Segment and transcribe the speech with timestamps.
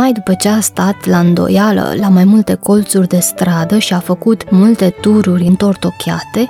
[0.00, 3.98] Numai după ce a stat la îndoială la mai multe colțuri de stradă și a
[3.98, 6.48] făcut multe tururi întortocheate,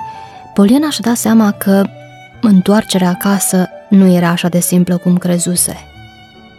[0.53, 1.85] Poliana și-a dat seama că
[2.41, 5.77] întoarcerea acasă nu era așa de simplă cum crezuse.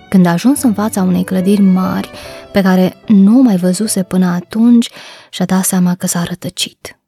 [0.09, 2.11] Când a ajuns în fața unei clădiri mari,
[2.53, 4.91] pe care nu mai văzuse până atunci,
[5.31, 6.99] și-a dat seama că s-a rătăcit.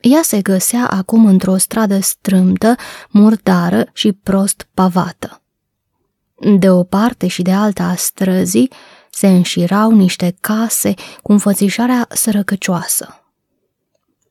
[0.00, 2.74] Ea se găsea acum într-o stradă strâmtă,
[3.10, 5.42] murdară și prost pavată.
[6.40, 8.70] De o parte și de alta a străzii
[9.10, 13.22] se înșirau niște case cu înfățișarea sărăcăcioasă.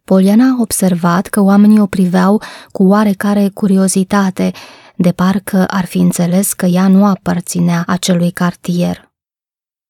[0.03, 2.41] Poliana a observat că oamenii o priveau
[2.71, 4.51] cu oarecare curiozitate,
[4.95, 9.11] de parcă ar fi înțeles că ea nu aparținea acelui cartier.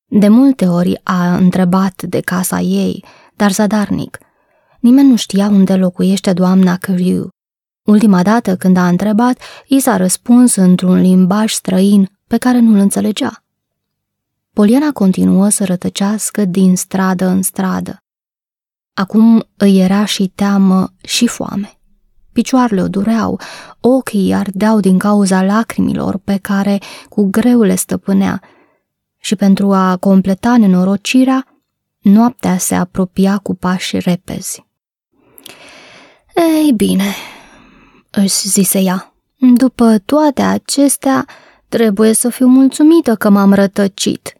[0.06, 4.18] De multe ori a întrebat de casa ei, dar zadarnic.
[4.80, 7.30] Nimeni nu știa unde locuiește doamna Carew.
[7.88, 13.44] Ultima dată când a întrebat, i s-a răspuns într-un limbaj străin pe care nu-l înțelegea.
[14.54, 18.04] Poliana continuă să rătăcească din stradă în stradă.
[18.94, 21.80] Acum îi era și teamă și foame.
[22.32, 23.40] Picioarele o dureau,
[23.80, 28.42] ochii ardeau din cauza lacrimilor pe care cu greu le stăpânea
[29.18, 31.46] și pentru a completa nenorocirea,
[32.00, 34.66] noaptea se apropia cu pași repezi.
[36.36, 37.16] Ei bine,
[38.20, 41.26] își zise ea, după toate acestea,
[41.70, 44.34] trebuie să fiu mulțumită că m-am rătăcit,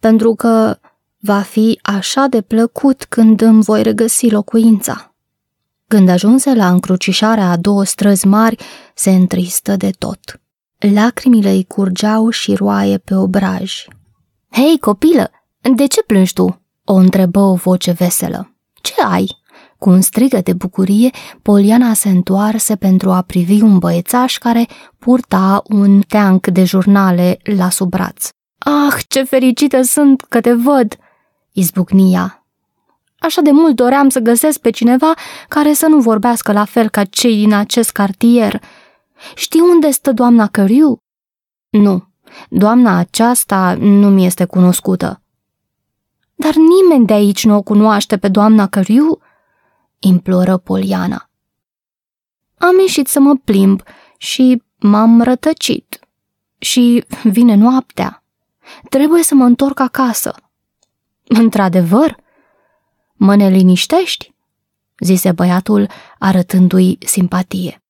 [0.00, 0.78] pentru că
[1.20, 5.14] va fi așa de plăcut când îmi voi regăsi locuința.
[5.86, 8.56] Când ajunse la încrucișarea a două străzi mari,
[8.94, 10.40] se întristă de tot.
[10.78, 13.84] Lacrimile îi curgeau și roaie pe obraj.
[14.50, 15.30] Hei, copilă,
[15.76, 18.56] de ce plângi tu?" o întrebă o voce veselă.
[18.80, 19.41] Ce ai?"
[19.82, 21.10] Cu un strigă de bucurie,
[21.42, 24.66] Poliana se întoarse pentru a privi un băiețaș care
[24.98, 28.28] purta un teanc de jurnale la sub braț.
[28.58, 30.96] Ah, ce fericită sunt că te văd!"
[31.52, 32.44] izbucnia
[33.18, 35.14] Așa de mult doream să găsesc pe cineva
[35.48, 38.62] care să nu vorbească la fel ca cei din acest cartier.
[39.34, 40.96] Știi unde stă doamna Căriu?
[41.70, 42.08] Nu,
[42.48, 45.22] doamna aceasta nu mi este cunoscută.
[46.34, 49.20] Dar nimeni de aici nu o cunoaște pe doamna Căriu?
[50.02, 51.30] Imploră Poliana.
[52.58, 53.82] Am ieșit să mă plimb
[54.18, 56.00] și m-am rătăcit.
[56.58, 58.24] Și vine noaptea.
[58.88, 60.34] Trebuie să mă întorc acasă.
[61.24, 62.22] Într-adevăr,
[63.24, 64.34] Mă neliniștești?"
[64.98, 65.88] zise băiatul,
[66.18, 67.82] arătându-i simpatie.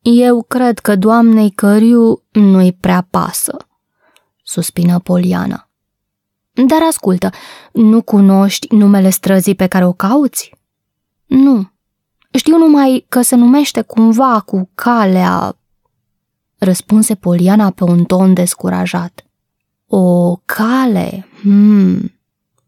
[0.00, 3.56] Eu cred că doamnei Căriu nu-i prea pasă,
[4.42, 5.70] suspină Poliana.
[6.52, 7.30] Dar ascultă,
[7.72, 10.54] nu cunoști numele străzii pe care o cauți?
[11.30, 11.70] Nu.
[12.32, 15.54] Știu numai că se numește cumva cu calea...
[16.58, 19.26] Răspunse Poliana pe un ton descurajat.
[19.86, 21.26] O cale?
[21.40, 22.12] Hmm.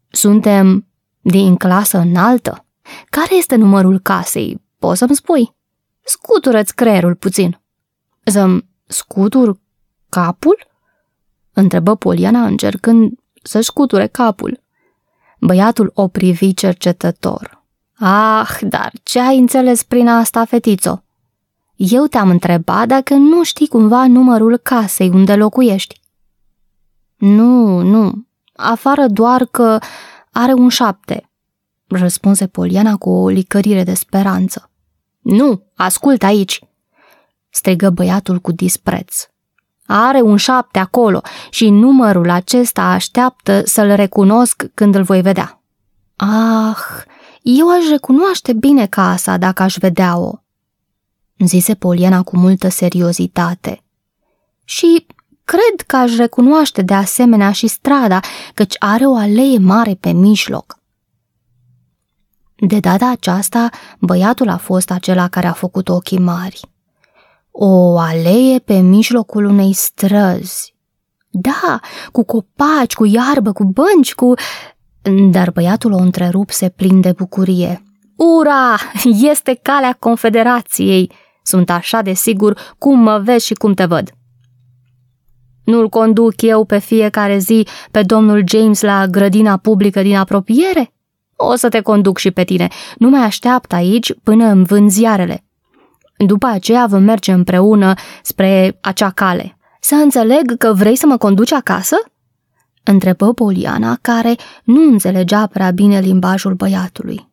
[0.09, 0.87] Suntem
[1.21, 2.65] din clasă înaltă?
[3.09, 4.61] Care este numărul casei?
[4.79, 5.55] Poți să-mi spui?
[6.03, 7.61] Scutură-ți creierul puțin.
[8.23, 9.59] Să-mi scutur
[10.09, 10.67] capul?
[11.53, 14.63] Întrebă Poliana încercând să-și scuture capul.
[15.39, 17.62] Băiatul o privi cercetător.
[17.99, 21.03] Ah, dar ce ai înțeles prin asta, fetițo?
[21.75, 26.01] Eu te-am întrebat dacă nu știi cumva numărul casei unde locuiești.
[27.17, 29.79] Nu, nu, afară doar că
[30.31, 31.29] are un șapte,
[31.87, 34.69] răspunse Poliana cu o licărire de speranță.
[35.21, 36.61] Nu, ascult aici,
[37.49, 39.27] strigă băiatul cu dispreț.
[39.85, 45.61] Are un șapte acolo și numărul acesta așteaptă să-l recunosc când îl voi vedea.
[46.15, 46.77] Ah,
[47.43, 50.31] eu aș recunoaște bine casa dacă aș vedea-o,
[51.45, 53.83] zise Poliana cu multă seriozitate.
[54.63, 55.05] Și
[55.43, 58.19] Cred că aș recunoaște de asemenea și strada,
[58.53, 60.79] căci are o alee mare pe mijloc.
[62.55, 63.69] De data aceasta,
[63.99, 66.59] băiatul a fost acela care a făcut ochii mari.
[67.51, 70.75] O alee pe mijlocul unei străzi.
[71.29, 71.79] Da,
[72.11, 74.33] cu copaci, cu iarbă, cu bănci, cu...
[75.31, 77.83] Dar băiatul o întrerupse plin de bucurie.
[78.15, 78.75] Ura!
[79.31, 81.11] Este calea Confederației!
[81.43, 84.11] Sunt așa de sigur cum mă vezi și cum te văd.
[85.63, 90.93] Nu-l conduc eu pe fiecare zi pe domnul James la grădina publică din apropiere?
[91.35, 92.67] O să te conduc și pe tine.
[92.97, 95.43] Nu mai așteaptă aici până îmi vând ziarele.
[96.17, 99.57] După aceea vom merge împreună spre acea cale.
[99.79, 101.95] Să înțeleg că vrei să mă conduci acasă?
[102.83, 107.31] Întrebă Poliana, care nu înțelegea prea bine limbajul băiatului.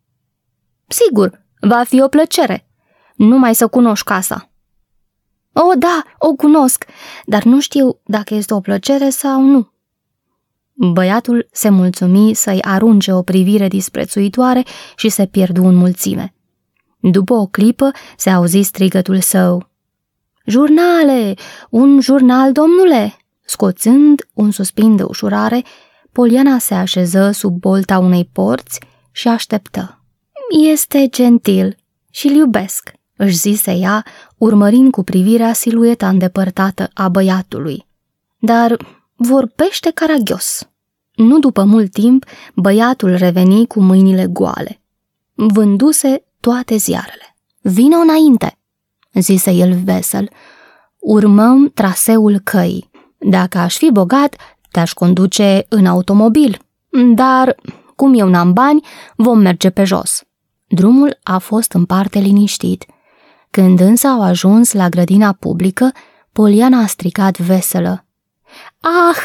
[0.87, 2.69] Sigur, va fi o plăcere.
[3.17, 4.50] Numai să cunoști casa.
[5.52, 6.85] O, da, o cunosc,
[7.25, 9.70] dar nu știu dacă este o plăcere sau nu.
[10.73, 14.64] Băiatul se mulțumi să-i arunce o privire disprețuitoare
[14.97, 16.35] și se pierdu în mulțime.
[17.00, 19.70] După o clipă se auzi strigătul său.
[20.44, 21.35] Jurnale!
[21.70, 23.19] Un jurnal, domnule!
[23.50, 25.64] Scoțând un suspin de ușurare,
[26.12, 28.81] Poliana se așeză sub bolta unei porți
[29.11, 30.05] și așteptă.
[30.73, 31.76] Este gentil
[32.11, 34.05] și-l iubesc, își zise ea,
[34.38, 37.87] urmărind cu privirea silueta îndepărtată a băiatului.
[38.38, 38.76] Dar
[39.17, 40.69] vorbește caragios.
[41.14, 42.25] Nu după mult timp,
[42.55, 44.81] băiatul reveni cu mâinile goale.
[45.35, 47.37] Vânduse toate ziarele.
[47.61, 48.58] Vină înainte,
[49.12, 50.31] zise el vesel.
[50.99, 52.89] Urmăm traseul căii.
[53.20, 54.37] Dacă aș fi bogat,
[54.70, 56.58] te-aș conduce în automobil.
[57.14, 57.56] Dar,
[57.96, 58.84] cum eu n-am bani,
[59.17, 60.22] vom merge pe jos.
[60.69, 62.84] Drumul a fost în parte liniștit.
[63.50, 65.93] Când însă au ajuns la grădina publică,
[66.32, 68.05] Poliana a stricat veselă.
[68.81, 69.19] Ah,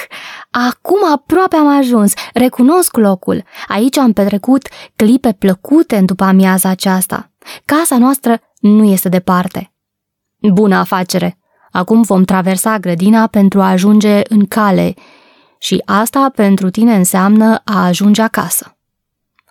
[0.49, 3.43] acum aproape am ajuns, recunosc locul.
[3.67, 7.31] Aici am petrecut clipe plăcute în după amiaza aceasta.
[7.65, 9.73] Casa noastră nu este departe.
[10.53, 11.39] Bună afacere!
[11.75, 14.93] Acum vom traversa grădina pentru a ajunge în cale
[15.59, 18.77] și asta pentru tine înseamnă a ajunge acasă.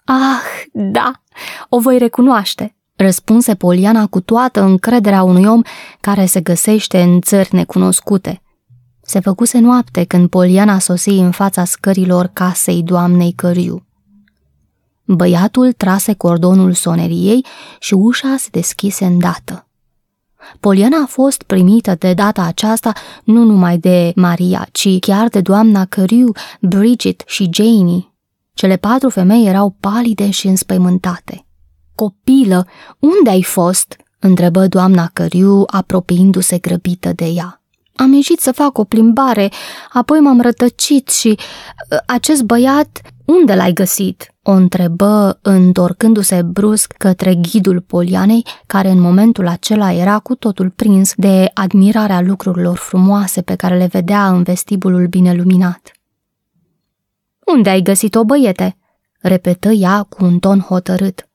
[0.04, 1.12] Ah, da,
[1.68, 5.62] o voi recunoaște, răspunse Poliana cu toată încrederea unui om
[6.00, 8.42] care se găsește în țări necunoscute.
[9.02, 13.86] Se făcuse noapte când Poliana sosi în fața scărilor casei doamnei Căriu.
[15.04, 17.44] Băiatul trase cordonul soneriei
[17.78, 19.68] și ușa se deschise îndată.
[20.60, 22.92] Poliana a fost primită de data aceasta
[23.24, 28.14] nu numai de Maria, ci chiar de doamna Căriu, Bridget și Janie.
[28.54, 31.46] Cele patru femei erau palide și înspăimântate.
[31.94, 32.66] Copilă,
[32.98, 37.63] unde ai fost?" întrebă doamna Căriu, apropiindu-se grăbită de ea.
[37.96, 39.50] Am ieșit să fac o plimbare,
[39.92, 41.38] apoi m-am rătăcit și
[41.90, 49.00] ă, acest băiat, unde l-ai găsit?" o întrebă, întorcându-se brusc către ghidul Polianei, care în
[49.00, 54.42] momentul acela era cu totul prins de admirarea lucrurilor frumoase pe care le vedea în
[54.42, 55.92] vestibulul bine luminat.
[57.46, 58.76] Unde ai găsit-o, băiete?"
[59.20, 61.28] repetă ea cu un ton hotărât.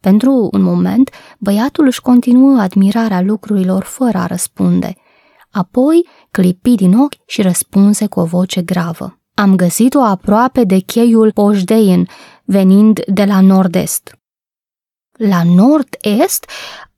[0.00, 4.96] Pentru un moment, băiatul își continuă admirarea lucrurilor fără a răspunde–
[5.52, 9.20] Apoi clipi din ochi și răspunse cu o voce gravă.
[9.34, 12.08] Am găsit-o aproape de cheiul Poșdein,
[12.44, 14.18] venind de la nord-est.
[15.12, 16.50] La nord-est?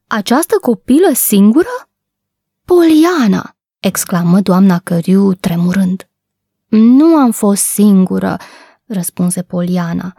[0.06, 1.88] Această copilă singură?
[2.64, 3.56] Poliana!
[3.80, 6.08] exclamă doamna Căriu tremurând.
[6.68, 8.36] Nu am fost singură,
[8.86, 10.14] răspunse Poliana.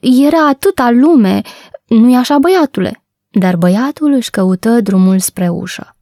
[0.00, 1.42] Era atâta lume,
[1.86, 3.04] nu-i așa, băiatule?
[3.30, 5.95] Dar băiatul își căută drumul spre ușă.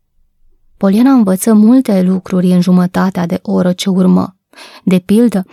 [0.85, 4.37] Poliana învăță multe lucruri în jumătatea de oră ce urmă.
[4.83, 5.45] De pildă,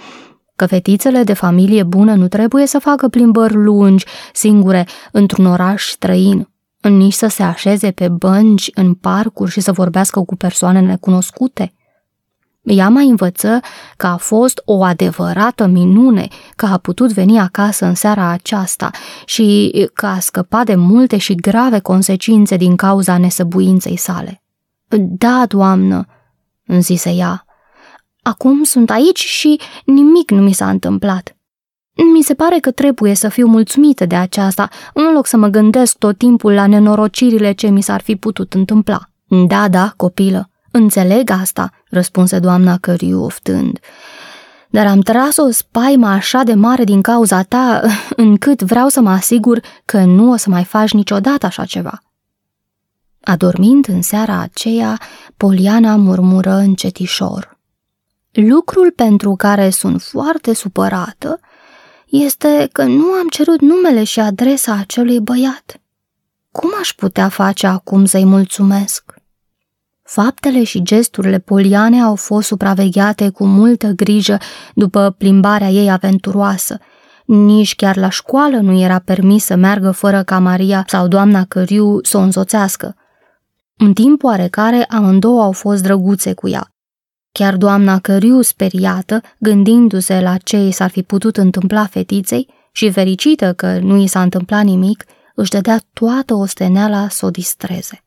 [0.55, 6.49] că fetițele de familie bună nu trebuie să facă plimbări lungi, singure, într-un oraș străin,
[6.81, 11.73] nici să se așeze pe bănci în parcuri și să vorbească cu persoane necunoscute.
[12.61, 13.59] Ea mai învăță
[13.97, 18.89] că a fost o adevărată minune că a putut veni acasă în seara aceasta
[19.25, 24.40] și că a scăpat de multe și grave consecințe din cauza nesăbuinței sale.
[24.97, 26.05] Da, doamnă,
[26.65, 27.45] îmi zise ea.
[28.21, 31.35] Acum sunt aici și nimic nu mi s-a întâmplat.
[32.13, 35.97] Mi se pare că trebuie să fiu mulțumită de aceasta, în loc să mă gândesc
[35.97, 39.01] tot timpul la nenorocirile ce mi s-ar fi putut întâmpla.
[39.47, 43.79] Da, da, copilă, înțeleg asta, răspunse doamna Căriu oftând.
[44.69, 47.81] Dar am tras o spaimă așa de mare din cauza ta,
[48.15, 52.01] încât vreau să mă asigur că nu o să mai faci niciodată așa ceva.
[53.21, 54.99] Adormind în seara aceea,
[55.37, 57.59] Poliana murmură încetișor.
[58.31, 61.39] Lucrul pentru care sunt foarte supărată
[62.05, 65.81] este că nu am cerut numele și adresa acelui băiat.
[66.51, 69.13] Cum aș putea face acum să-i mulțumesc?
[70.03, 74.37] Faptele și gesturile Poliane au fost supravegheate cu multă grijă
[74.73, 76.77] după plimbarea ei aventuroasă.
[77.25, 82.03] Nici chiar la școală nu era permis să meargă fără ca Maria sau doamna Căriu
[82.03, 82.95] să o însoțească.
[83.83, 86.71] În timp oarecare, amândouă au fost drăguțe cu ea.
[87.31, 93.53] Chiar doamna Căriu, speriată, gândindu-se la ce i s-ar fi putut întâmpla fetiței, și fericită
[93.53, 95.03] că nu i s-a întâmplat nimic,
[95.35, 98.03] își dădea toată osteneala să o distreze.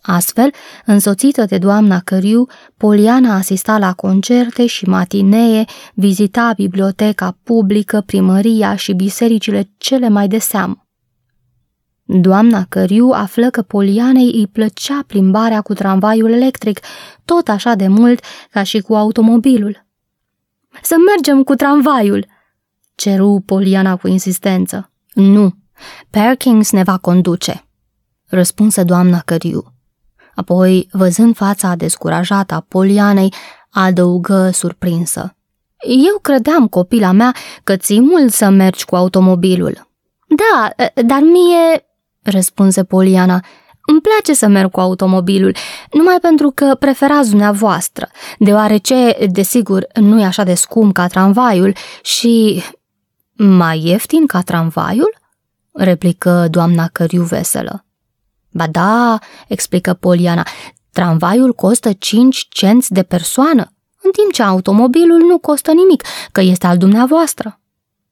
[0.00, 0.50] Astfel,
[0.84, 2.46] însoțită de doamna Căriu,
[2.76, 10.38] Poliana asista la concerte și matinee, vizita biblioteca publică, primăria și bisericile cele mai de
[10.38, 10.85] seamă.
[12.08, 16.80] Doamna Căriu află că Polianei îi plăcea plimbarea cu tramvaiul electric,
[17.24, 19.86] tot așa de mult ca și cu automobilul.
[20.82, 22.26] Să mergem cu tramvaiul!"
[22.94, 24.90] ceru Poliana cu insistență.
[25.14, 25.54] Nu,
[26.10, 27.64] Perkins ne va conduce,
[28.26, 29.74] răspunse doamna Căriu.
[30.34, 33.32] Apoi, văzând fața descurajată a Polianei,
[33.70, 35.36] adăugă surprinsă.
[35.86, 37.34] Eu credeam, copila mea,
[37.64, 39.88] că ți mult să mergi cu automobilul.
[40.28, 40.70] Da,
[41.02, 41.85] dar mie,
[42.30, 43.44] răspunse Poliana,
[43.86, 45.54] îmi place să merg cu automobilul,
[45.92, 52.62] numai pentru că preferați dumneavoastră, deoarece, desigur, nu e așa de scump ca tramvaiul și...
[53.38, 55.14] Mai ieftin ca tramvaiul?
[55.76, 57.84] replică doamna Căriu veselă.
[58.50, 59.18] Ba da,
[59.48, 60.46] explică Poliana,
[60.92, 66.02] tramvaiul costă 5 cenți de persoană, în timp ce automobilul nu costă nimic,
[66.32, 67.60] că este al dumneavoastră.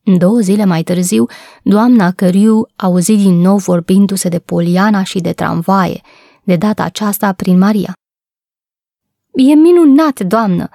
[0.04, 1.26] Două zile mai târziu,
[1.62, 6.00] doamna Căriu auzi din nou vorbindu-se de Poliana și de tramvaie,
[6.42, 7.92] de data aceasta prin Maria.
[9.32, 10.68] E minunat, doamnă!"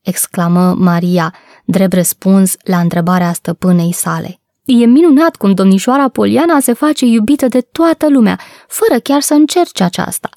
[0.00, 4.40] exclamă Maria, drept răspuns la întrebarea stăpânei sale.
[4.64, 9.82] E minunat cum domnișoara Poliana se face iubită de toată lumea, fără chiar să încerce
[9.82, 10.30] aceasta.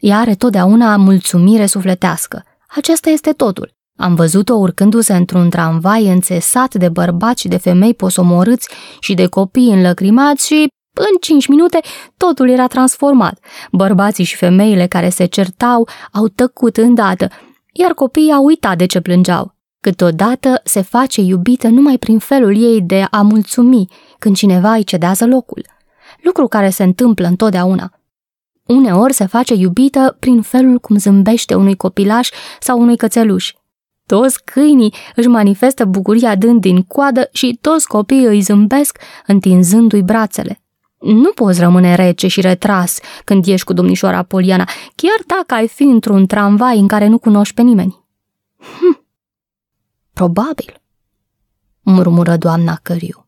[0.00, 2.44] Ea are totdeauna mulțumire sufletească.
[2.68, 3.77] Acesta este totul.
[3.98, 8.68] Am văzut-o urcându-se într-un tramvai înțesat de bărbați și de femei posomorâți
[9.00, 11.80] și de copii înlăcrimați și, în cinci minute,
[12.16, 13.38] totul era transformat.
[13.72, 17.28] Bărbații și femeile care se certau au tăcut îndată,
[17.72, 19.54] iar copiii au uitat de ce plângeau.
[19.80, 23.88] Câteodată se face iubită numai prin felul ei de a mulțumi
[24.18, 25.66] când cineva îi cedează locul,
[26.22, 27.92] lucru care se întâmplă întotdeauna.
[28.66, 32.28] Uneori se face iubită prin felul cum zâmbește unui copilaș
[32.60, 33.52] sau unui cățeluș.
[34.08, 40.62] Toți câinii își manifestă bucuria dând din coadă și toți copiii îi zâmbesc întinzându-i brațele.
[40.98, 45.82] Nu poți rămâne rece și retras când ești cu domnișoara Poliana, chiar dacă ai fi
[45.82, 48.04] într-un tramvai în care nu cunoști pe nimeni.
[48.58, 49.06] Hm,
[50.12, 50.82] Probabil,
[51.82, 53.27] murmură doamna Căriu.